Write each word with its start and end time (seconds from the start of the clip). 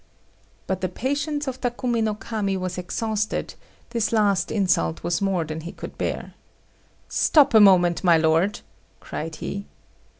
But 0.65 0.81
the 0.81 0.89
patience 0.89 1.45
of 1.47 1.61
Takumi 1.61 2.01
no 2.01 2.15
Kami 2.15 2.57
was 2.57 2.79
exhausted; 2.79 3.53
this 3.91 4.11
last 4.11 4.51
insult 4.51 5.03
was 5.03 5.21
more 5.21 5.45
than 5.45 5.61
he 5.61 5.71
could 5.71 5.95
bear. 5.95 6.33
"Stop 7.07 7.53
a 7.53 7.59
moment, 7.59 8.03
my 8.03 8.17
lord," 8.17 8.61
cried 8.99 9.35
he. 9.35 9.67